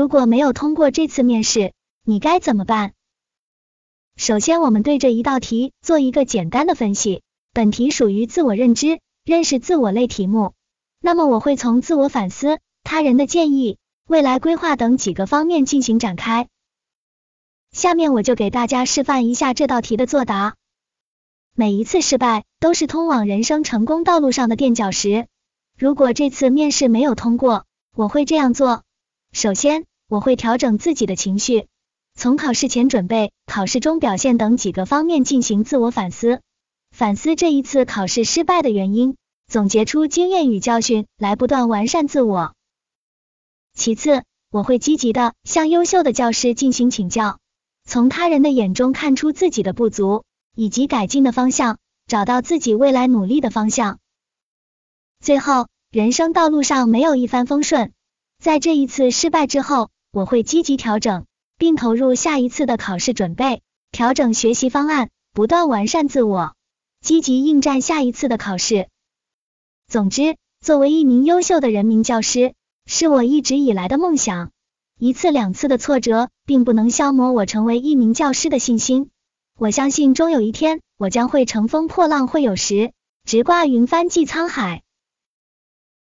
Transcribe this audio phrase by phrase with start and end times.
[0.00, 1.74] 如果没有通过这次面试，
[2.06, 2.94] 你该怎么办？
[4.16, 7.20] 首先，我们对这一道题做一个简单的分析。
[7.52, 10.54] 本题属于自我认知、认识自我类题目，
[11.00, 13.76] 那么我会从自我反思、他人的建议、
[14.08, 16.48] 未来规划等几个方面进行展开。
[17.70, 20.54] 下面我就给大家示范一下这道题的作答。
[21.54, 25.26] 每一次失败都是通往人生成功道路上的垫脚石。
[25.76, 28.82] 如果这次面试没有通过，我会这样做：
[29.32, 31.68] 首先，我会调整自己的情绪，
[32.16, 36.40] 从考试前准备、考试中表现等几个方面进行自我反思。
[36.90, 42.56] 反思这一次考试失败的原因，总结出经验与教训，来不断完善自我。
[43.72, 47.38] 其次，我会积极的向优秀的教师进行请教，
[47.84, 50.24] 从他人的眼中看出自己的不足
[50.56, 54.00] 以及改进的方向，找到自己未来努力的方向。
[55.20, 57.92] 最后，人生道路上没有一帆风顺，
[58.42, 61.24] 在这一次失败之后，我会积极调整，
[61.56, 66.54] 并投入下一次的考试准备，调整学习方案，不断完善自我。
[67.00, 68.88] 积极应战下一次的考试。
[69.86, 72.54] 总之，作为一名优秀的人民教师，
[72.86, 74.50] 是我一直以来的梦想。
[74.98, 79.10] 一次两次的挫折，并不能消磨我成为一名教师的信心。
[79.56, 82.92] 我相信，终有一天，我将会乘风破浪会有时，
[83.24, 84.82] 直挂云帆济沧海。